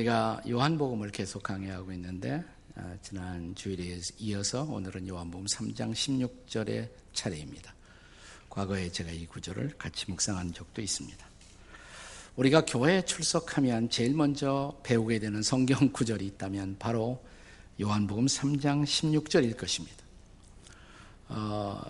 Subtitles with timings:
[0.00, 2.42] 우리가 요한복음을 계속 강의하고 있는데
[2.74, 7.74] 아, 지난 주일에 이어서 오늘은 요한복음 3장 16절의 차례입니다.
[8.48, 11.26] 과거에 제가 이 구절을 같이 묵상한 적도 있습니다.
[12.36, 17.22] 우리가 교회에 출석하면 제일 먼저 배우게 되는 성경 구절이 있다면 바로
[17.80, 19.98] 요한복음 3장 16절일 것입니다.
[21.28, 21.80] 어,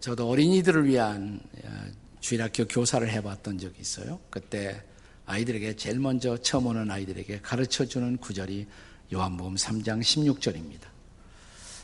[0.00, 1.84] 저도 어린이들을 위한 어,
[2.20, 4.20] 주일학교 교사를 해봤던 적이 있어요.
[4.30, 4.82] 그때
[5.26, 8.66] 아이들에게 제일 먼저 처음 오는 아이들에게 가르쳐 주는 구절이
[9.12, 10.82] 요한복음 3장 16절입니다.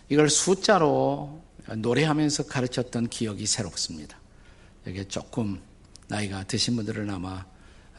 [0.09, 1.43] 이걸 숫자로
[1.77, 4.19] 노래하면서 가르쳤던 기억이 새롭습니다.
[4.87, 5.61] 여기에 조금
[6.09, 7.45] 나이가 드신 분들은 아마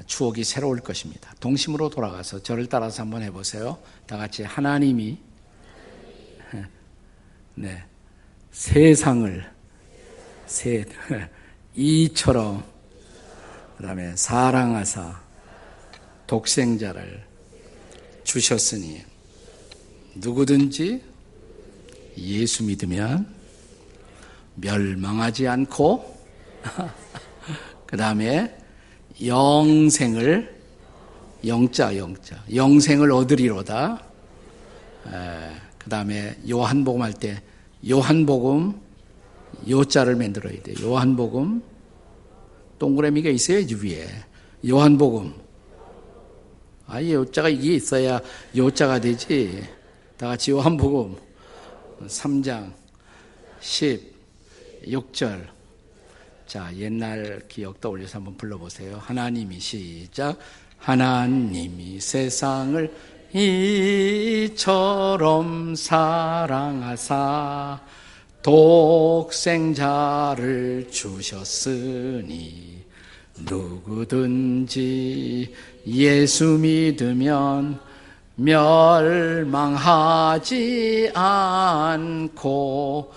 [0.05, 1.33] 추억이 새로울 것입니다.
[1.39, 3.77] 동심으로 돌아가서 저를 따라서 한번 해보세요.
[4.05, 5.17] 다 같이 하나님이
[7.55, 7.83] 네,
[8.51, 9.51] 세상을
[10.45, 10.85] 세,
[11.75, 12.63] 이처럼
[13.77, 15.21] 그 다음에 사랑하사
[16.31, 17.21] 독생자를
[18.23, 19.01] 주셨으니
[20.15, 21.01] 누구든지
[22.17, 23.27] 예수 믿으면
[24.55, 26.17] 멸망하지 않고
[27.85, 28.57] 그 다음에
[29.25, 30.57] 영생을
[31.45, 34.01] 영자 영자 영생을 얻으리로다.
[35.03, 37.41] 그 다음에 요한복음 할 때
[37.89, 38.79] 요한복음
[39.67, 40.75] 요자를 만들어야 돼.
[40.81, 41.61] 요한복음
[42.79, 44.07] 동그라미가 있어야지 위에
[44.65, 45.50] 요한복음
[46.91, 48.19] 아예 요자가 이게 있어야
[48.55, 49.63] 요자가 되지.
[50.17, 51.15] 다 같이 요한복음
[52.05, 52.73] 3장
[53.61, 55.47] 16절.
[56.45, 58.97] 자, 옛날 기억 떠올려서 한번 불러보세요.
[58.97, 60.37] 하나님이 시작.
[60.79, 62.93] 하나님이 세상을
[64.43, 67.79] 이처럼 사랑하사
[68.41, 69.77] 독생자를
[70.91, 72.71] 주셨으니
[73.49, 75.53] 누구든지
[75.87, 77.79] 예수 믿으면
[78.35, 79.81] 멸망하지
[81.13, 83.11] 않고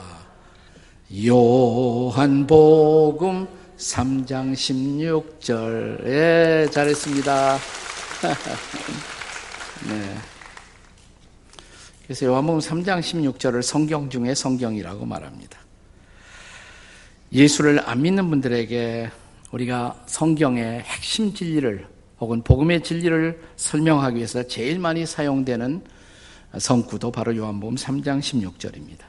[1.27, 6.07] 요한복음 3장 16절.
[6.07, 7.59] 예, 잘했습니다.
[9.89, 10.15] 네.
[12.05, 15.68] 그래서 요한복음 3장 16절을 성경 중에 성경이라고 말합니다.
[17.33, 19.11] 예수를 안 믿는 분들에게
[19.51, 21.87] 우리가 성경의 핵심 진리를
[22.21, 25.83] 혹은 복음의 진리를 설명하기 위해서 제일 많이 사용되는
[26.59, 29.01] 성구도 바로 요한복음 3장 16절입니다.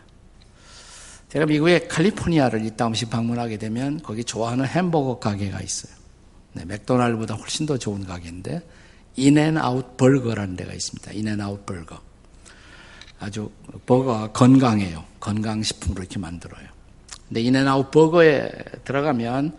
[1.29, 5.93] 제가 미국의 캘리포니아를 이따금씩 방문하게 되면 거기 좋아하는 햄버거 가게가 있어요.
[6.53, 8.61] 네, 맥도날드보다 훨씬 더 좋은 가게인데
[9.15, 11.11] In-N-Out 버거라는 데가 있습니다.
[11.11, 11.99] In-N-Out 버거.
[13.19, 13.51] 아주
[13.85, 15.03] 버거가 건강해요.
[15.19, 16.78] 건강식품으로 이렇게 만들어요.
[17.29, 18.51] 근데 In-N-Out 버거에
[18.83, 19.55] 들어가면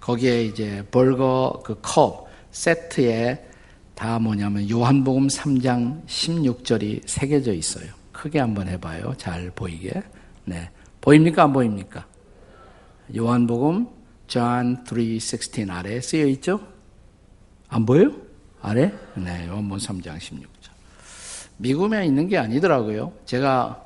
[0.00, 3.50] 거기에 이제 버거 그 컵 세트에
[3.94, 7.86] 다 뭐냐면 요한복음 3장 16절이 새겨져 있어요.
[8.12, 9.14] 크게 한번 해봐요.
[9.16, 10.02] 잘 보이게.
[10.44, 10.70] 네.
[11.00, 11.44] 보입니까?
[11.44, 12.06] 안 보입니까?
[13.16, 13.88] 요한복음
[14.28, 16.60] John 3:16 아래 쓰여 있죠?
[17.68, 18.12] 안 보여요?
[18.62, 18.92] 아래?
[19.14, 19.46] 네.
[19.48, 20.70] 요한복음 3장 16절.
[21.56, 23.12] 미국에 있는 게 아니더라고요.
[23.24, 23.83] 제가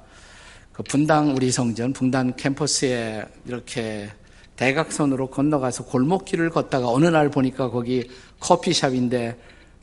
[0.78, 4.08] 그 분당 우리 성전 분당 캠퍼스에 이렇게
[4.54, 8.08] 대각선으로 건너가서 골목길을 걷다가 어느 날 보니까 거기
[8.38, 9.36] 커피숍인데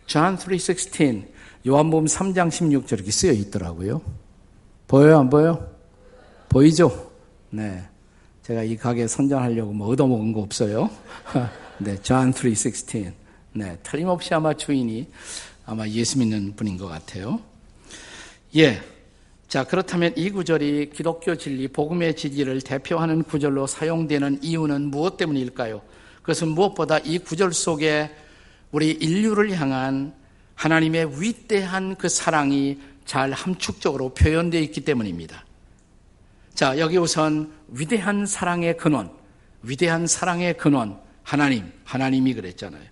[0.08, 1.26] John 3:16
[1.68, 4.02] 요한복음 3장 16절 이렇게 쓰여 있더라고요.
[4.88, 5.68] 보여요, 안 보여?
[6.48, 7.12] 보이죠?
[7.50, 7.84] 네.
[8.44, 10.90] 제가 이 가게 선전하려고 뭐 얻어먹은 거 없어요.
[11.78, 13.12] 네, John 3:16.
[13.52, 15.10] 네, 틀림없이 아마 주인이
[15.66, 17.42] 아마 예수 믿는 분인 것 같아요.
[18.56, 18.95] 예.
[19.56, 25.82] 자, 그렇다면 이 구절이 기독교 진리, 복음의 진리를 대표하는 구절로 사용되는 이유는 무엇 때문일까요?
[26.24, 28.14] 그것은 무엇보다 이 구절 속에
[28.74, 30.14] 우리 인류를 향한
[30.56, 35.46] 하나님의 위대한 그 사랑이 잘 함축적으로 표현되어 있기 때문입니다.
[36.54, 39.10] 자, 여기 우선 위대한 사랑의 근원,
[39.62, 42.84] 위대한 사랑의 근원, 하나님, 하나님이 그랬잖아요.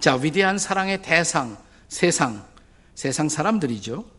[0.00, 1.58] 자, 위대한 사랑의 대상,
[1.88, 2.46] 세상,
[2.94, 4.16] 세상 사람들이죠.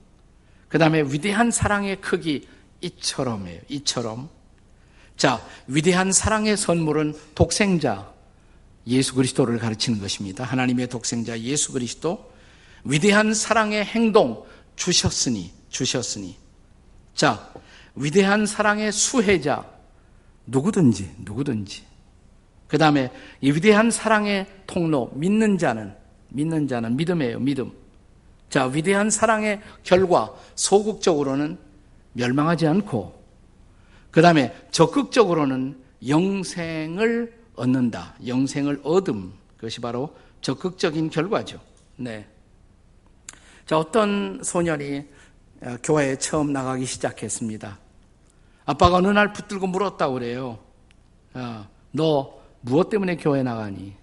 [0.69, 2.47] 그 다음에 위대한 사랑의 크기
[2.81, 3.61] 이처럼이에요.
[3.67, 4.29] 이처럼.
[5.17, 8.13] 자, 위대한 사랑의 선물은 독생자
[8.87, 10.43] 예수 그리스도를 가르치는 것입니다.
[10.45, 12.31] 하나님의 독생자 예수 그리스도
[12.83, 14.45] 위대한 사랑의 행동
[14.75, 16.37] 주셨으니 주셨으니
[17.13, 17.51] 자,
[17.95, 19.65] 위대한 사랑의 수혜자
[20.45, 21.83] 누구든지 누구든지
[22.67, 23.11] 그 다음에
[23.41, 25.93] 이 위대한 사랑의 통로 믿는 자는
[26.29, 27.71] 믿는 자는 믿음이에요 믿음
[28.49, 31.57] 자, 위대한 사랑의 결과, 소극적으로는
[32.13, 33.19] 멸망하지 않고,
[34.11, 38.15] 그 다음에 적극적으로는 영생을 얻는다.
[38.25, 39.33] 영생을 얻음.
[39.57, 41.59] 그것이 바로 적극적인 결과죠.
[41.97, 42.27] 네.
[43.65, 45.05] 자, 어떤 소년이
[45.61, 47.77] 어, 교회에 처음 나가기 시작했습니다.
[48.65, 50.59] 아빠가 어느 날 붙들고 물었다고 그래요.
[51.37, 53.98] 야, 너 무엇 때문에 교회 나가니?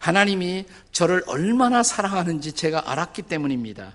[0.00, 3.94] 하나님이 저를 얼마나 사랑하는지 제가 알았기 때문입니다.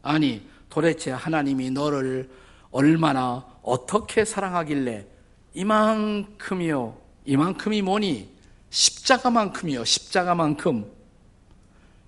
[0.00, 2.30] 아니, 도대체 하나님이 너를
[2.70, 5.06] 얼마나 어떻게 사랑하길래
[5.54, 8.32] 이만큼이요, 이만큼이 뭐니?
[8.70, 10.90] 십자가만큼이요, 십자가만큼.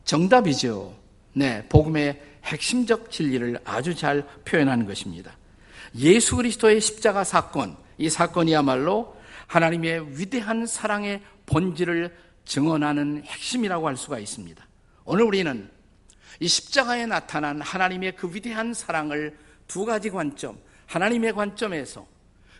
[0.04, 0.94] 정답이죠.
[1.32, 5.36] 네, 복음의 핵심적 진리를 아주 잘 표현하는 것입니다.
[5.96, 9.16] 예수 그리스도의 십자가 사건, 이 사건이야말로
[9.48, 14.64] 하나님의 위대한 사랑의 본질을 증언하는 핵심이라고 할 수가 있습니다.
[15.04, 15.70] 오늘 우리는
[16.40, 22.06] 이 십자가에 나타난 하나님의 그 위대한 사랑을 두 가지 관점, 하나님의 관점에서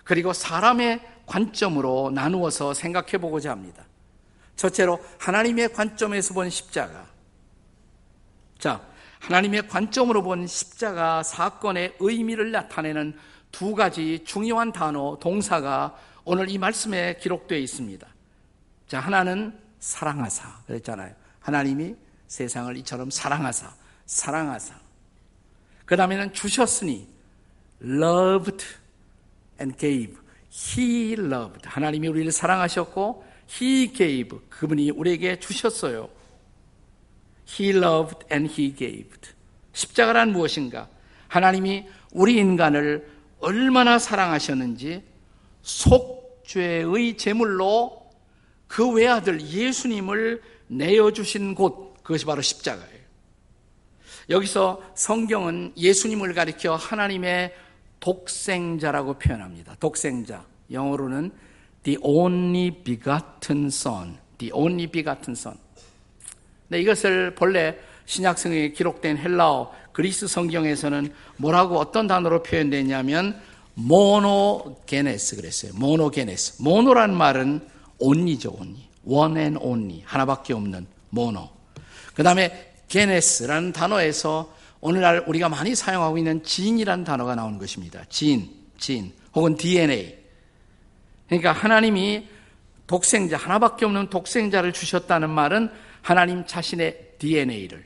[0.05, 3.85] 그리고 사람의 관점으로 나누어서 생각해 보고자 합니다.
[4.57, 7.07] 첫째로 하나님의 관점에서 본 십자가.
[8.59, 8.81] 자,
[9.21, 13.17] 하나님의 관점으로 본 십자가 사건의 의미를 나타내는
[13.51, 18.07] 두 가지 중요한 단어, 동사가 오늘 이 말씀에 기록되어 있습니다.
[18.89, 20.63] 자, 하나는 사랑하사.
[20.67, 21.15] 그랬잖아요.
[21.41, 21.95] 하나님이
[22.27, 23.73] 세상을 이처럼 사랑하사,
[24.07, 24.75] 사랑하사.
[25.85, 27.09] 그 다음에는 주셨으니,
[27.83, 28.65] loved
[29.61, 30.17] and gave.
[30.51, 31.69] He loved.
[31.69, 33.25] 하나님이 우리를 사랑하셨고,
[33.61, 34.39] He gave.
[34.49, 36.09] 그분이 우리에게 주셨어요.
[37.49, 39.11] He loved and He gave.
[39.73, 40.89] 십자가란 무엇인가?
[41.29, 43.09] 하나님이 우리 인간을
[43.41, 45.05] 얼마나 사랑하셨는지
[45.63, 48.06] 속죄의 제물로
[48.67, 52.97] 그 외아들 예수님을 내어주신 곳, 그것이 바로 십자가예요.
[54.29, 57.55] 여기서 성경은 예수님을 가리켜 하나님의
[58.01, 59.77] 독생자라고 표현합니다.
[59.79, 60.45] 독생자.
[60.71, 61.31] 영어로는
[61.85, 64.19] the only begotten son.
[64.39, 65.57] the only begotten son.
[66.69, 73.41] 네, 이것을 본래 신약성경에 기록된 헬라어 그리스 성경에서는 뭐라고 어떤 단어로 표현되냐면
[73.75, 75.73] 모노게네스 그랬어요.
[75.75, 76.63] 모노게네스.
[76.63, 78.39] 모노란 말은 only.
[79.05, 80.03] one and only.
[80.05, 81.49] 하나밖에 없는 모노.
[82.15, 88.05] 그 다음에 게네스라는 단어에서 오늘날 우리가 많이 사용하고 있는 진이라는 단어가 나오는 것입니다.
[88.09, 88.49] 진,
[88.79, 90.17] 진, 혹은 DNA.
[91.27, 92.29] 그러니까 하나님이
[92.87, 95.71] 독생자, 하나밖에 없는 독생자를 주셨다는 말은
[96.03, 97.85] 하나님 자신의 DNA를,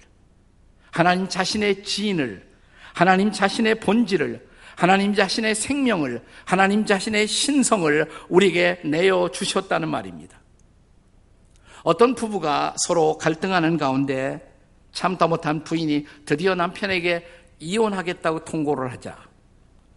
[0.90, 2.46] 하나님 자신의 지인을,
[2.92, 4.46] 하나님 자신의 본질을,
[4.80, 10.40] 하나님 자신의 생명을, 하나님 자신의 신성을 우리에게 내어 주셨다는 말입니다.
[11.82, 14.40] 어떤 부부가 서로 갈등하는 가운데
[14.92, 17.26] 참다 못한 부인이 드디어 남편에게
[17.58, 19.18] 이혼하겠다고 통고를 하자.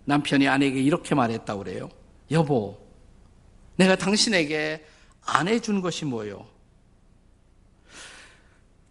[0.03, 1.88] 남편이 아내에게 이렇게 말했다고 그래요.
[2.31, 2.77] 여보,
[3.77, 4.86] 내가 당신에게
[5.21, 6.45] 안 해준 것이 뭐요?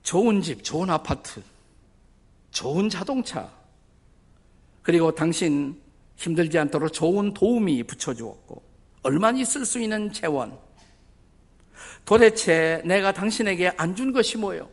[0.03, 1.43] 좋은 집, 좋은 아파트,
[2.51, 3.51] 좋은 자동차,
[4.81, 5.82] 그리고 당신
[6.23, 8.63] 힘들지 않도록 좋은 도움이 붙여주었고,
[9.03, 10.57] 얼마나 쓸 수 있는 재원.
[12.05, 14.69] 도대체 내가 당신에게 안 준 것이 뭐요?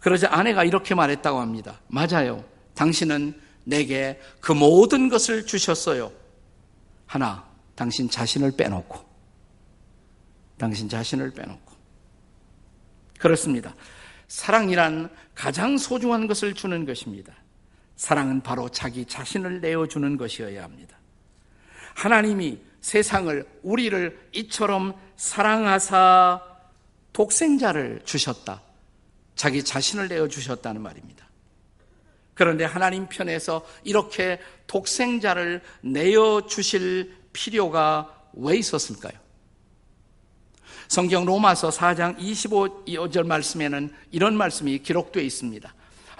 [0.00, 1.80] 그러자 아내가 이렇게 말했다고 합니다.
[1.86, 2.44] 맞아요.
[2.74, 6.10] 당신은 내게 그 모든 것을 주셨어요.
[7.06, 8.98] 하나, 당신 자신을 빼놓고.
[10.58, 11.72] 당신 자신을 빼놓고.
[13.20, 13.76] 그렇습니다.
[14.26, 17.32] 사랑이란 가장 소중한 것을 주는 것입니다.
[18.02, 20.98] 사랑은 바로 자기 자신을 내어주는 것이어야 합니다.
[21.94, 26.42] 하나님이 세상을, 우리를 이처럼 사랑하사
[27.12, 28.60] 독생자를 주셨다.
[29.36, 31.28] 자기 자신을 내어주셨다는 말입니다.
[32.34, 39.12] 그런데 하나님 편에서 이렇게 독생자를 내어주실 필요가 왜 있었을까요?
[40.88, 45.72] 성경 로마서 4장 25절 말씀에는 이런 말씀이 기록되어 있습니다.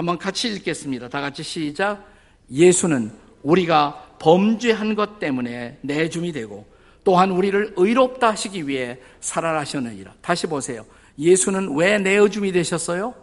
[0.03, 1.09] 한번 같이 읽겠습니다.
[1.09, 2.05] 다 같이 시작.
[2.51, 3.13] 예수는
[3.45, 6.67] 우리가 범죄한 것 때문에 내줌이 되고
[7.05, 10.15] 또한 우리를 의롭다 하시기 위해 살아나셨느니라.
[10.21, 10.85] 다시 보세요.
[11.21, 13.15] 예수는 왜 내어줌이 되셨어요?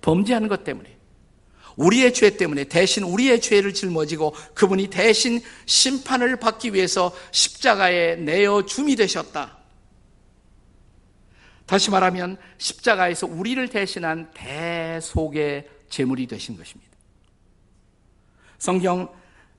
[0.00, 0.96] 범죄한 것 때문에.
[1.76, 9.58] 우리의 죄 때문에 대신 우리의 죄를 짊어지고 그분이 대신 심판을 받기 위해서 십자가에 내어줌이 되셨다.
[11.66, 16.90] 다시 말하면 십자가에서 우리를 대신한 대속의 제물이 되신 것입니다.
[18.58, 19.08] 성경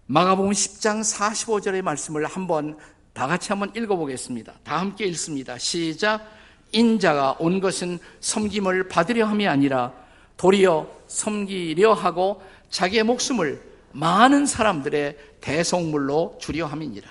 [0.08, 2.78] 마가복음 10장 45절의 말씀을 한번
[3.14, 4.54] 다 같이 한번 읽어보겠습니다.
[4.64, 5.58] 다 함께 읽습니다.
[5.58, 6.26] 시작.
[6.72, 9.94] 인자가 온 것은 섬김을 받으려 함이 아니라
[10.38, 13.62] 도리어 섬기려 하고 자기의 목숨을
[13.92, 17.10] 많은 사람들의 대속물로 주려 함이니라.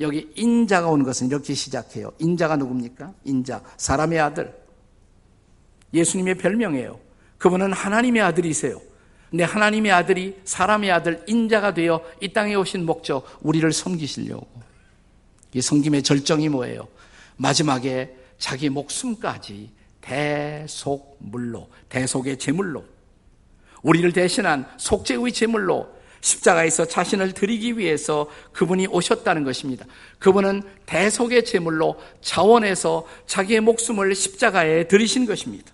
[0.00, 2.12] 여기 인자가 온 것은 이렇게 시작해요.
[2.18, 3.12] 인자가 누굽니까?
[3.24, 3.62] 인자.
[3.76, 4.54] 사람의 아들.
[5.92, 7.03] 예수님의 별명이에요.
[7.38, 8.80] 그분은 하나님의 아들이세요.
[9.30, 14.46] 근데 하나님의 아들이 사람의 아들 인자가 되어 이 땅에 오신 목적 우리를 섬기시려고.
[15.52, 16.86] 이 섬김의 절정이 뭐예요?
[17.36, 22.84] 마지막에 자기 목숨까지 대속물로 대속의 제물로
[23.82, 25.88] 우리를 대신한 속죄의 제물로
[26.20, 29.84] 십자가에서 자신을 드리기 위해서 그분이 오셨다는 것입니다.
[30.18, 35.73] 그분은 대속의 제물로 자원해서 자기의 목숨을 십자가에 드리신 것입니다.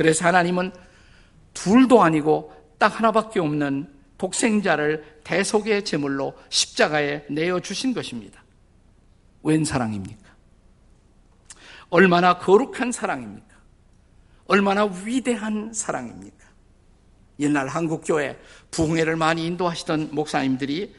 [0.00, 0.72] 그래서 하나님은
[1.52, 8.42] 둘도 아니고 딱 하나밖에 없는 독생자를 대속의 제물로 십자가에 내어 주신 것입니다.
[9.42, 10.26] 웬 사랑입니까?
[11.90, 13.54] 얼마나 거룩한 사랑입니까?
[14.46, 16.46] 얼마나 위대한 사랑입니까?
[17.40, 18.40] 옛날 한국 교회
[18.70, 20.94] 부흥회를 많이 인도하시던 목사님들이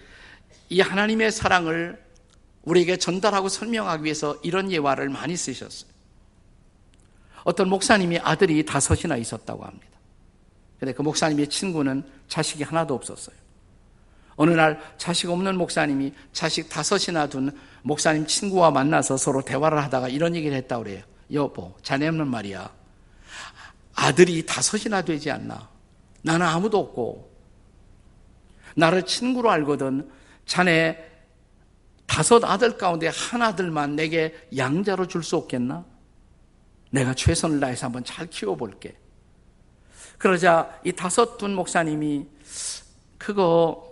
[0.69, 1.99] 이 하나님의 사랑을
[2.61, 5.90] 우리에게 전달하고 설명하기 위해서 이런 예화를 많이 쓰셨어요.
[7.43, 9.87] 어떤 목사님이 아들이 다섯이나 있었다고 합니다.
[10.79, 13.35] 근데 그 목사님의 친구는 자식이 하나도 없었어요.
[14.35, 20.35] 어느 날 자식 없는 목사님이 자식 다섯이나 둔 목사님 친구와 만나서 서로 대화를 하다가 이런
[20.35, 21.03] 얘기를 했다고 그래요.
[21.31, 22.71] 여보, 자네는 말이야.
[23.93, 25.69] 아들이 다섯이나 되지 않나.
[26.23, 27.31] 나는 아무도 없고
[28.75, 30.09] 나를 친구로 알거든
[30.45, 30.97] 자네
[32.07, 35.85] 다섯 아들 가운데 한 아들만 내게 양자로 줄 수 없겠나?
[36.91, 38.95] 내가 최선을 다해서 한번 잘 키워볼게.
[40.17, 42.27] 그러자 이 다섯 둔 목사님이
[43.17, 43.91] 그거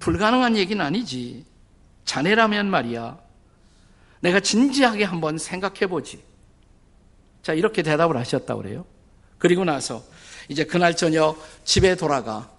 [0.00, 1.44] 불가능한 얘기는 아니지.
[2.04, 3.18] 자네라면 말이야.
[4.20, 6.22] 내가 진지하게 한번 생각해 보지.
[7.42, 8.84] 자, 이렇게 대답을 하셨다고 그래요.
[9.38, 10.02] 그리고 나서
[10.48, 12.50] 이제 그날 저녁 집에 돌아가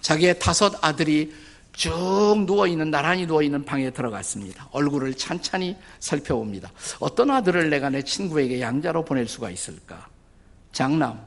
[0.00, 1.34] 자기의 다섯 아들이
[1.74, 4.68] 쭉 누워있는, 나란히 누워있는 방에 들어갔습니다.
[4.70, 6.70] 얼굴을 찬찬히 살펴봅니다.
[7.00, 10.08] 어떤 아들을 내가 내 친구에게 양자로 보낼 수가 있을까?
[10.72, 11.20] 장남.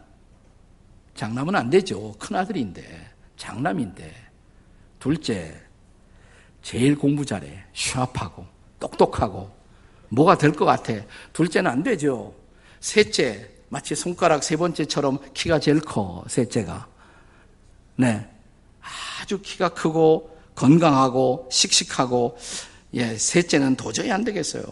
[1.16, 2.14] 장남은 안 되죠.
[2.18, 3.10] 큰 아들인데.
[3.36, 4.14] 장남인데.
[5.00, 5.54] 둘째.
[6.62, 7.66] 제일 공부 잘해.
[7.74, 8.46] 슈합하고,
[8.80, 9.52] 똑똑하고,
[10.10, 10.94] 뭐가 될 것 같아.
[11.34, 12.34] 둘째는 안 되죠.
[12.80, 13.50] 셋째.
[13.70, 16.88] 마치 손가락 세 번째처럼 키가 제일 커, 셋째가.
[17.98, 18.26] 네.
[19.22, 22.38] 아주 키가 크고 건강하고 씩씩하고
[22.96, 24.64] 예, 셋째는 도저히 안 되겠어요.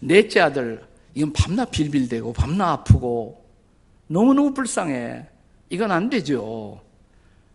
[0.00, 3.44] 넷째 아들 이건 밤낮 빌빌대고 밤낮 아프고
[4.06, 5.26] 너무너무 불쌍해.
[5.70, 6.80] 이건 안 되죠.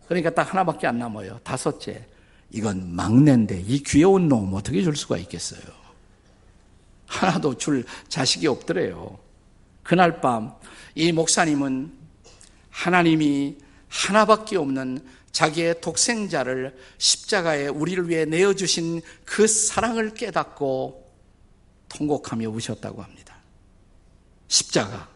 [0.08, 1.40] 그러니까 딱 하나밖에 안 남아요.
[1.44, 2.06] 다섯째.
[2.52, 5.62] 이건 막내인데 이 귀여운 놈 어떻게 줄 수가 있겠어요.
[7.06, 9.20] 하나도 줄 자식이 없더래요.
[9.84, 10.60] 그날 밤
[10.96, 11.92] 이 목사님은
[12.72, 13.58] 하나님이
[13.88, 15.00] 하나밖에 없는
[15.32, 21.08] 자기의 독생자를 십자가에 우리를 위해 내어주신 그 사랑을 깨닫고
[21.90, 23.38] 통곡하며 우셨다고 합니다.
[24.48, 25.10] 십자가.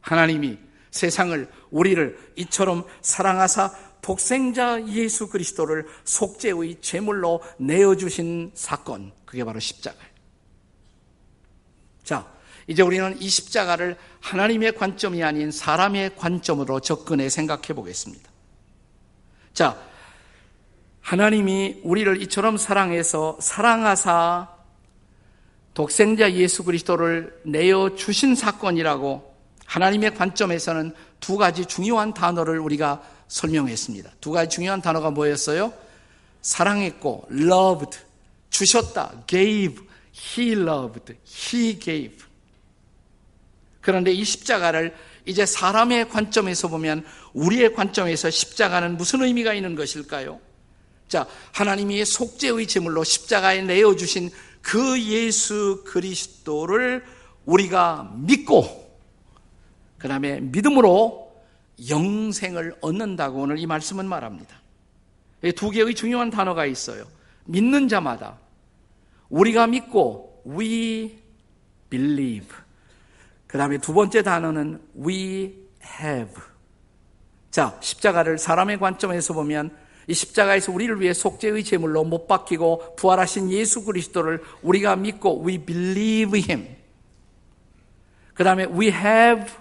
[0.00, 0.58] 하나님이
[0.90, 9.12] 세상을, 우리를 이처럼 사랑하사 독생자 예수 그리스도를 속죄의 제물로 내어주신 사건.
[9.24, 10.10] 그게 바로 십자가예요.
[12.02, 12.32] 자,
[12.66, 18.29] 이제 우리는 이 십자가를 하나님의 관점이 아닌 사람의 관점으로 접근해 생각해 보겠습니다.
[19.54, 19.76] 자,
[21.00, 24.48] 하나님이 우리를 이처럼 사랑해서 사랑하사
[25.74, 29.34] 독생자 예수 그리스도를 내어 주신 사건이라고
[29.66, 34.10] 하나님의 관점에서는 두 가지 중요한 단어를 우리가 설명했습니다.
[34.20, 35.72] 두 가지 중요한 단어가 뭐였어요?
[36.42, 37.98] 사랑했고 loved
[38.50, 42.18] 주셨다 gave he loved he gave
[43.80, 44.94] 그런데 이 십자가를
[45.26, 50.40] 이제 사람의 관점에서 보면 우리의 관점에서 십자가는 무슨 의미가 있는 것일까요?
[51.08, 54.30] 자, 하나님이 속죄의 제물로 십자가에 내어 주신
[54.62, 57.04] 그 예수 그리스도를
[57.44, 58.90] 우리가 믿고
[59.98, 61.30] 그다음에 믿음으로
[61.88, 64.60] 영생을 얻는다고 오늘 이 말씀은 말합니다.
[65.56, 67.04] 두 개의 중요한 단어가 있어요.
[67.44, 68.38] 믿는 자마다
[69.28, 71.18] 우리가 믿고 we
[71.88, 72.48] believe
[73.50, 75.66] 그 다음에 두 번째 단어는 we
[76.00, 76.40] have.
[77.50, 79.76] 자, 십자가를 사람의 관점에서 보면
[80.06, 86.40] 이 십자가에서 우리를 위해 속죄의 제물로 못 박히고 부활하신 예수 그리스도를 우리가 믿고 we believe
[86.40, 86.76] him.
[88.34, 89.52] 그 다음에 we have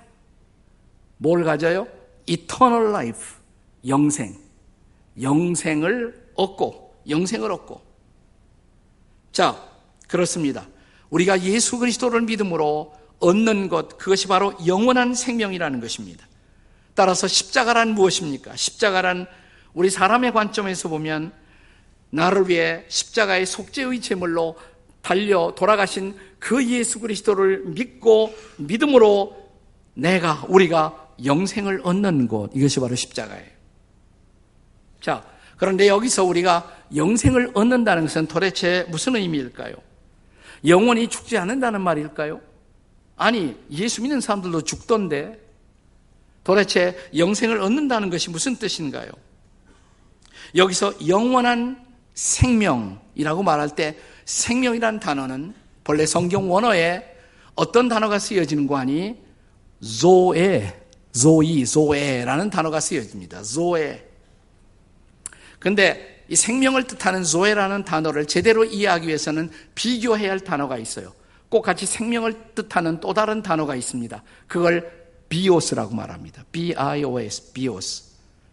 [1.17, 1.88] 뭘 가져요?
[2.27, 3.38] eternal life.
[3.88, 4.38] 영생.
[5.19, 7.81] 영생을 얻고, 영생을 얻고.
[9.31, 9.67] 자,
[10.08, 10.67] 그렇습니다.
[11.10, 16.27] 우리가 예수 그리스도를 믿음으로 얻는 것, 그것이 바로 영원한 생명이라는 것입니다.
[16.93, 18.55] 따라서 십자가란 무엇입니까?
[18.55, 19.27] 십자가란
[19.73, 21.31] 우리 사람의 관점에서 보면
[22.09, 24.57] 나를 위해 십자가의 속죄의 제물로
[25.01, 29.49] 달려 돌아가신 그 예수 그리스도를 믿고 믿음으로
[29.93, 33.49] 내가 우리가 영생을 얻는 곳 이것이 바로 십자가예요.
[35.01, 35.23] 자,
[35.57, 39.73] 그런데 여기서 우리가 영생을 얻는다는 것은 도대체 무슨 의미일까요?
[40.65, 42.41] 영원히 죽지 않는다는 말일까요?
[43.19, 45.38] 아니, 예수 믿는 사람들도 죽던데
[46.45, 49.11] 도대체 영생을 얻는다는 것이 무슨 뜻인가요?
[50.55, 57.03] 여기서 영원한 생명이라고 말할 때 생명이란 단어는 본래 성경 원어에
[57.55, 59.17] 어떤 단어가 쓰여지는 거 아니?
[59.81, 60.73] 조에,
[61.11, 63.43] 조이, 조에라는 단어가 쓰여집니다.
[63.43, 64.07] 조에.
[65.59, 71.18] 근데 이 생명을 뜻하는 조에라는 단어를 제대로 이해하기 위해서는 비교해야 할 단어가 있어요.
[71.50, 74.24] 꼭 같이 생명을 뜻하는 또 다른 단어가 있습니다.
[74.48, 76.44] 그걸 비오스라고 말합니다.
[76.51, 78.03] B-I-O-S, 비오스.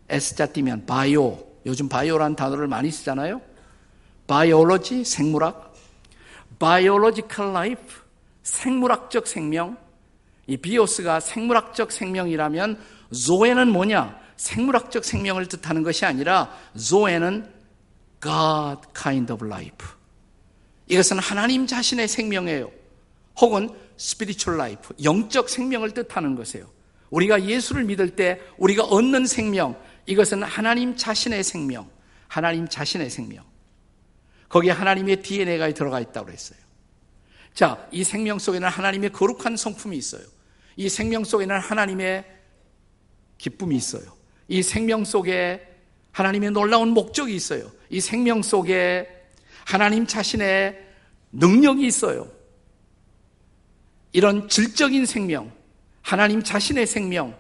[0.09, 1.39] S자 떼면 바이오.
[1.67, 3.41] 요즘 바이오라는 단어를 많이 쓰잖아요.
[4.27, 5.75] biology, 생물학.
[6.59, 7.83] biological life,
[8.43, 9.77] 생물학적 생명.
[10.47, 12.81] 이 비오스가 생물학적 생명이라면
[13.13, 14.19] 조에는 뭐냐?
[14.37, 17.53] 생물학적 생명을 뜻하는 것이 아니라 조에는
[18.23, 19.89] God kind of life.
[20.89, 22.71] 이것은 하나님 자신의 생명이에요.
[23.41, 26.71] 혹은 spiritual life, 영적 생명을 뜻하는 것이에요.
[27.11, 31.89] 우리가 예수를 믿을 때 우리가 얻는 생명, 이것은 하나님 자신의 생명,
[32.29, 33.45] 하나님 자신의 생명.
[34.49, 36.59] 거기에 하나님의 DNA가 들어가 있다고 했어요.
[37.55, 40.23] 자, 이 생명 속에는 하나님의 거룩한 성품이 있어요.
[40.77, 42.25] 이 생명 속에는 하나님의
[43.39, 44.05] 기쁨이 있어요.
[44.49, 45.67] 이 생명 속에
[46.13, 47.71] 하나님의 놀라운 목적이 있어요.
[47.91, 49.09] 이 생명 속에
[49.65, 50.87] 하나님 자신의
[51.33, 52.31] 능력이 있어요.
[54.17, 55.53] 이런 질적인 생명,
[56.01, 57.37] 하나님 자신의 생명,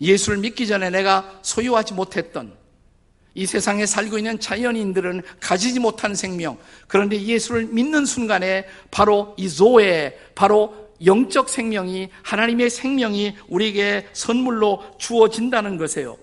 [0.00, 2.52] 예수를 믿기 전에 내가 소유하지 못했던
[3.34, 6.58] 이 세상에 살고 있는 자연인들은 가지지 못한 생명.
[6.88, 15.76] 그런데 예수를 믿는 순간에 바로 이 조에, 바로 영적 생명이, 하나님의 생명이 우리에게 선물로 주어진다는
[15.76, 16.18] 것이에요.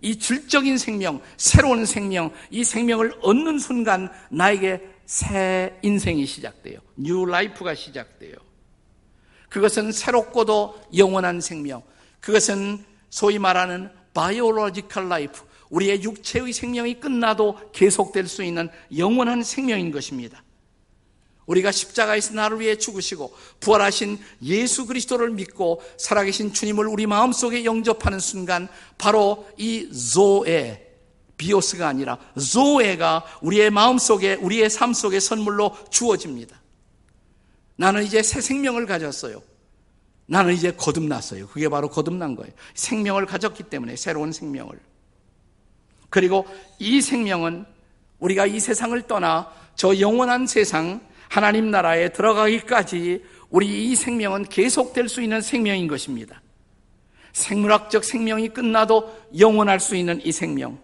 [0.00, 6.80] 이 질적인 생명, 새로운 생명, 이 생명을 얻는 순간 나에게 새 인생이 시작돼요.
[6.96, 8.34] new life가 시작돼요.
[9.54, 11.84] 그것은 새롭고도 영원한 생명.
[12.18, 15.42] 그것은 소위 말하는 biological life.
[15.70, 20.42] 우리의 육체의 생명이 끝나도 계속될 수 있는 영원한 생명인 것입니다.
[21.46, 28.66] 우리가 십자가에서 나를 위해 죽으시고 부활하신 예수 그리스도를 믿고 살아계신 주님을 우리 마음속에 영접하는 순간
[28.98, 30.84] 바로 이 조에
[31.36, 36.63] 비오스가 아니라 조에가 우리의 마음속에 우리의 삶 속에 선물로 주어집니다.
[37.76, 39.42] 나는 이제 새 생명을 가졌어요.
[40.26, 41.48] 나는 이제 거듭났어요.
[41.48, 42.52] 그게 바로 거듭난 거예요.
[42.74, 44.78] 생명을 가졌기 때문에 새로운 생명을.
[46.08, 46.46] 그리고
[46.78, 47.66] 이 생명은
[48.20, 55.20] 우리가 이 세상을 떠나 저 영원한 세상 하나님 나라에 들어가기까지 우리 이 생명은 계속될 수
[55.20, 56.40] 있는 생명인 것입니다.
[57.32, 60.78] 생물학적 생명이 끝나도 영원할 수 있는 이 생명.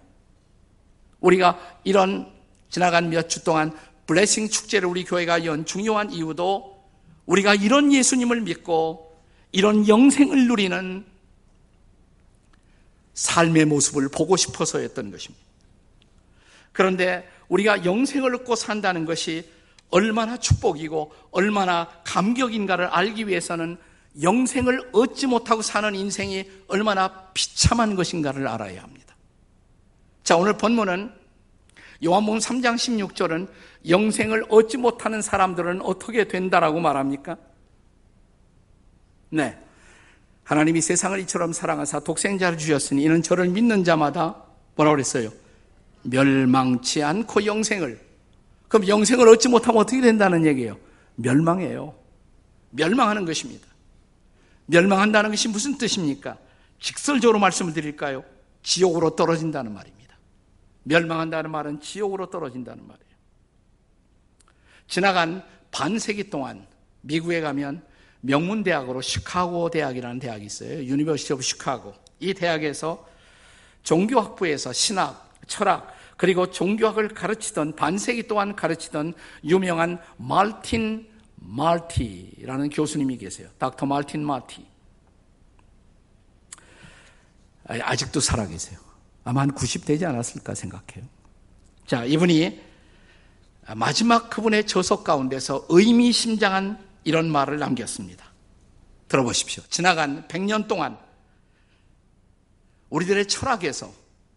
[1.21, 2.31] 우리가 이런
[2.69, 3.73] 지나간 몇 주 동안
[4.07, 6.80] 블레싱 축제를 우리 교회가 연 중요한 이유도
[7.27, 9.19] 우리가 이런 예수님을 믿고
[9.53, 11.05] 이런 영생을 누리는
[13.15, 15.45] 삶의 모습을 보고 싶어서였던 것입니다.
[16.73, 19.49] 그런데 우리가 영생을 얻고 산다는 것이
[19.91, 23.77] 얼마나 축복이고 얼마나 감격인가를 알기 위해서는
[24.23, 29.15] 영생을 얻지 못하고 사는 인생이 얼마나 비참한 것인가를 알아야 합니다.
[30.25, 31.20] 자, 오늘 본문은
[32.05, 33.49] 요한복음 3장 16절은
[33.89, 37.37] 영생을 얻지 못하는 사람들은 어떻게 된다라고 말합니까?
[39.31, 39.59] 네.
[40.45, 44.43] 하나님이 세상을 이처럼 사랑하사 독생자를 주셨으니 이는 저를 믿는 자마다
[44.75, 45.31] 뭐라고 그랬어요?
[46.03, 48.01] 멸망치 않고 영생을.
[48.69, 50.79] 그럼 영생을 얻지 못하면 어떻게 된다는 얘기예요?
[51.17, 51.95] 멸망해요.
[52.71, 53.67] 멸망하는 것입니다.
[54.67, 56.39] 멸망한다는 것이 무슨 뜻입니까?
[56.81, 58.25] 직설적으로 말씀을 드릴까요?
[58.63, 60.00] 지옥으로 떨어진다는 말입니다.
[60.85, 63.11] 멸망한다는 말은 지옥으로 떨어진다는 말이에요.
[64.87, 66.67] 지나간 반세기 동안
[67.03, 67.83] 미국에 가면
[68.23, 70.85] 명문대학으로 시카고 대학이라는 대학이 있어요.
[70.85, 71.95] University of Chicago.
[72.21, 73.09] 이 대학에서
[73.83, 79.15] 종교학부에서 신학, 철학, 그리고 종교학을 가르치던 반세기 동안 가르치던
[79.45, 83.49] 유명한 말틴 말티라는 교수님이 계세요.
[83.59, 84.67] 닥터 말틴 마티.
[87.65, 88.90] 아직도 살아계세요.
[89.25, 91.05] 아마 한 90 되지 않았을까 생각해요.
[91.87, 92.61] 자, 이분이
[93.77, 98.25] 마지막 그분의 저서 가운데서 의미심장한 이런 말을 남겼습니다.
[99.09, 99.63] 들어보십시오.
[99.69, 100.99] 지나간 100년 동안
[102.91, 103.93] 우리들의 철학에서,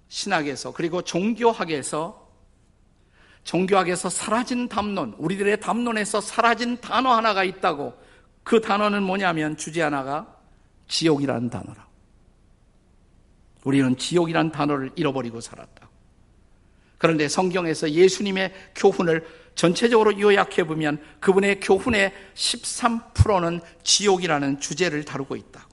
[0.10, 2.24] 신학에서, 그리고 종교학에서
[3.44, 7.94] 종교학에서 사라진 담론, 우리들의 담론에서 사라진 단어 하나가 있다고
[8.44, 10.38] 그 단어는 뭐냐면 주제 하나가
[10.88, 11.88] 지옥이라는 단어라.
[13.64, 15.90] 우리는 지옥이라는 단어를 잃어버리고 살았다.
[16.98, 25.68] 그런데 성경에서 예수님의 교훈을 전체적으로 요약해 보면 그분의 교훈의 13%는 지옥이라는 주제를 다루고 있다.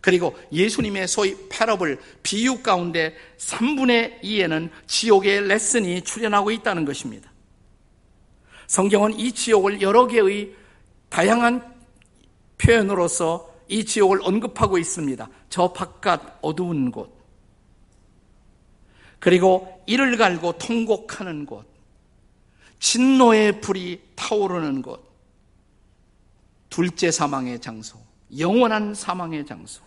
[0.00, 7.32] 그리고 예수님의 소위 패러블 비유 가운데 3분의 2에는 지옥의 레슨이 출현하고 있다는 것입니다.
[8.66, 10.52] 성경은 이 지옥을 여러 개의
[11.08, 11.74] 다양한
[12.58, 15.28] 표현으로서 이 지옥을 언급하고 있습니다.
[15.48, 17.14] 저 바깥 어두운 곳.
[19.18, 21.66] 그리고 이를 갈고 통곡하는 곳.
[22.78, 25.02] 진노의 불이 타오르는 곳.
[26.68, 27.98] 둘째 사망의 장소.
[28.38, 29.82] 영원한 사망의 장소.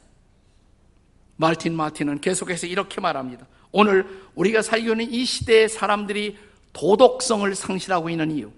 [1.35, 3.45] 말틴 마틴은 계속해서 이렇게 말합니다.
[3.71, 6.37] 오늘 우리가 살고 있는 이 시대의 사람들이
[6.73, 8.51] 도덕성을 상실하고 있는 이유.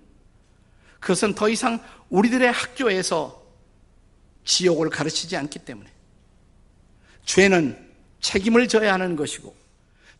[0.99, 1.79] 그것은 더 이상
[2.09, 3.38] 우리들의 학교에서
[4.49, 5.89] 지옥을 가르치지 않기 때문에.
[7.23, 7.77] 죄는
[8.19, 9.55] 책임을 져야 하는 것이고,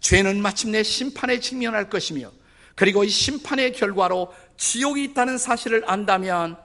[0.02, 2.32] 죄는 마침내 심판에 직면할 것이며,
[2.76, 6.58] 그리고 이 심판의 결과로 지옥이 있다는 사실을 안다면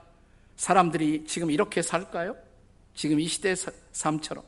[0.55, 2.37] 사람들이 지금 이렇게 살까요?
[2.93, 3.55] 지금 이 시대의
[3.91, 4.43] 삶처럼.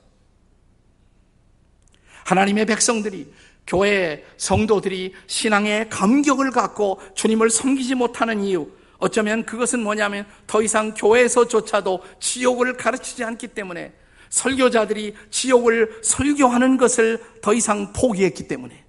[2.24, 3.34] 하나님의 백성들이
[3.66, 12.04] 교회 성도들이 신앙의 감격을 갖고 주님을 섬기지 못하는 이유 어쩌면 그것은 뭐냐면 더 이상 교회에서조차도
[12.20, 13.94] 지옥을 가르치지 않기 때문에
[14.30, 18.84] 설교자들이 지옥을 설교하는 것을 더 이상 포기했기 때문에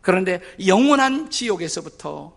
[0.00, 2.36] 그런데 영원한 지옥에서부터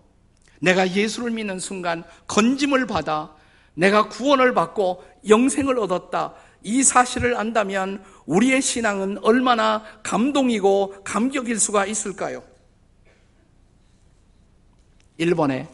[0.62, 3.36] 내가 예수를 믿는 순간 건짐을 받아
[3.73, 6.33] 내가 구원을 받고 영생을 얻었다.
[6.63, 12.43] 이 사실을 안다면 우리의 신앙은 얼마나 감동이고 감격일 수가 있을까요?
[15.17, 15.67] 일본에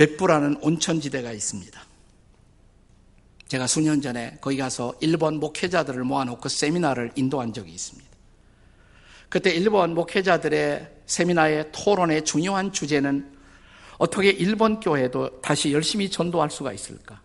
[0.00, 1.78] 백부라는 온천지대가 있습니다.
[3.48, 8.08] 제가 수년 전에 거기 가서 일본 목회자들을 모아놓고 세미나를 인도한 적이 있습니다.
[9.28, 13.30] 그때 일본 목회자들의 세미나의 토론의 중요한 주제는
[13.98, 17.20] 어떻게 일본 교회도 다시 열심히 전도할 수가 있을까?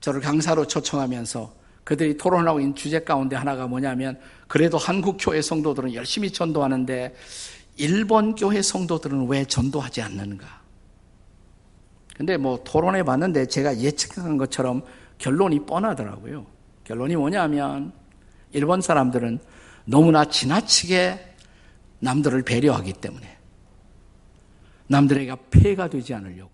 [0.00, 6.32] 저를 강사로 초청하면서 그들이 토론하고 있는 주제 가운데 하나가 뭐냐면 그래도 한국 교회 성도들은 열심히
[6.32, 7.14] 전도하는데
[7.76, 10.57] 일본 교회 성도들은 왜 전도하지 않는가?
[12.18, 14.82] 근데 뭐 토론해 봤는데 제가 예측한 것처럼
[15.18, 16.46] 결론이 뻔하더라고요.
[16.82, 17.92] 결론이 뭐냐면
[18.52, 19.38] 일본 사람들은
[19.84, 21.36] 너무나 지나치게
[22.00, 23.38] 남들을 배려하기 때문에
[24.88, 26.50] 남들에게 폐해가 되지 않으려고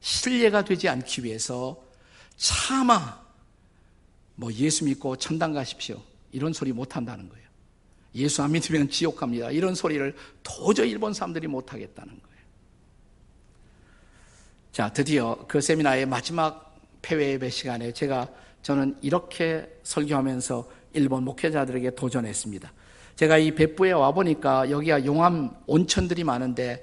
[0.00, 1.80] 신뢰가 되지 않기 위해서
[2.36, 3.22] 차마
[4.34, 6.02] 뭐 예수 믿고 천당 가십시오.
[6.32, 7.44] 이런 소리 못 한다는 거예요.
[8.16, 9.52] 예수 안 믿으면 지옥 갑니다.
[9.52, 12.33] 이런 소리를 도저히 일본 사람들이 못 하겠다는 거예요.
[14.74, 18.26] 자, 드디어 그 세미나의 마지막 폐회 예배 시간에 제가
[18.62, 22.72] 저는 이렇게 설교하면서 일본 목회자들에게 도전했습니다.
[23.14, 26.82] 제가 이 백부에 와보니까 여기가 용암 온천들이 많은데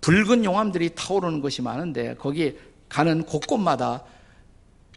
[0.00, 2.56] 붉은 용암들이 타오르는 것이 많은데 거기
[2.88, 4.04] 가는 곳곳마다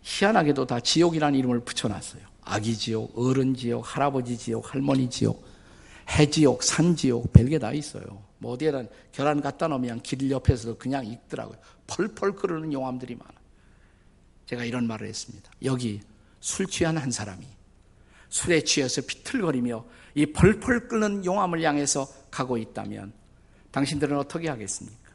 [0.04, 2.22] 희한하게도 다 지옥이라는 이름을 붙여놨어요.
[2.44, 5.44] 아기 지옥, 어른 지옥, 할아버지 지옥, 할머니 지옥,
[6.08, 8.04] 해지옥, 산지옥, 별게 다 있어요.
[8.38, 11.58] 뭐 어디에는 계란 갖다 놓으면 길 옆에서 그냥 익더라고요.
[11.88, 13.34] 펄펄 끓는 용암들이 많아.
[14.46, 15.50] 제가 이런 말을 했습니다.
[15.64, 16.02] 여기
[16.40, 17.46] 술 취한 한 사람이
[18.30, 23.14] 술에 취해서 비틀거리며 이 펄펄 끓는 용암을 향해서 가고 있다면
[23.72, 25.12] 당신들은 어떻게 하겠습니까?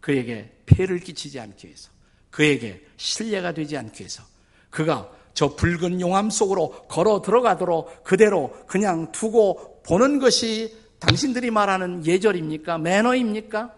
[0.00, 1.90] 그에게 폐를 끼치지 않기 위해서
[2.30, 4.22] 그에게 신뢰가 되지 않기 위해서
[4.70, 12.78] 그가 저 붉은 용암 속으로 걸어 들어가도록 그대로 그냥 두고 보는 것이 당신들이 말하는 예절입니까?
[12.78, 13.74] 매너입니까?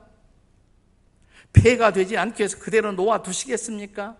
[1.56, 4.16] 폐가 되지 않기 위해서 그대로 놓아 두시겠습니까?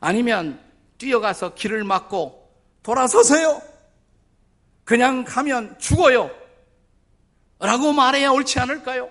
[0.00, 0.60] 아니면
[0.98, 2.48] 뛰어가서 길을 막고
[2.82, 3.62] 돌아서세요.
[4.84, 6.30] 그냥 가면 죽어요.
[7.58, 9.08] 라고 말해야 옳지 않을까요?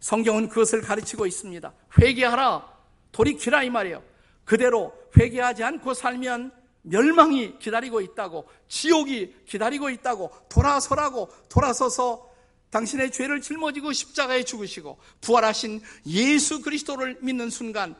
[0.00, 1.72] 성경은 그것을 가르치고 있습니다.
[1.98, 2.68] 회개하라.
[3.12, 4.02] 돌이키라 이 말이에요.
[4.44, 6.52] 그대로 회개하지 않고 살면
[6.82, 12.29] 멸망이 기다리고 있다고, 지옥이 기다리고 있다고, 돌아서라고, 돌아서서
[12.70, 17.94] 당신의 죄를 짊어지고 십자가에 죽으시고, 부활하신 예수 그리스도를 믿는 순간,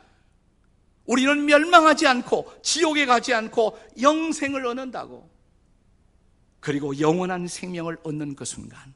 [1.07, 5.29] 우리는 멸망하지 않고, 지옥에 가지 않고, 영생을 얻는다고.
[6.61, 8.95] 그리고 영원한 생명을 얻는 그 순간,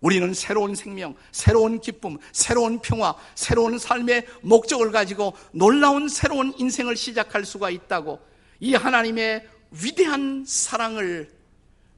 [0.00, 7.44] 우리는 새로운 생명, 새로운 기쁨, 새로운 평화, 새로운 삶의 목적을 가지고 놀라운 새로운 인생을 시작할
[7.44, 8.20] 수가 있다고
[8.60, 11.30] 이 하나님의 위대한 사랑을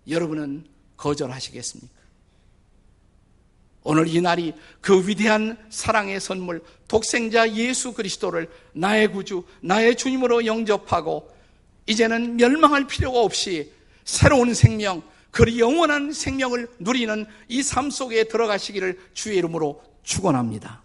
[0.09, 1.97] 여러분은 거절하시겠습니까?
[3.84, 11.30] 오늘 이 날이 그 위대한 사랑의 선물, 독생자 예수 그리스도를 나의 구주, 나의 주님으로 영접하고
[11.86, 13.72] 이제는 멸망할 필요가 없이
[14.04, 20.82] 새로운 생명, 그 영원한 생명을 누리는 이 삶 속에 들어가시기를 주의 이름으로 축원합니다.